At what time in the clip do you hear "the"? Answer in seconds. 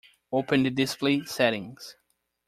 0.63-0.71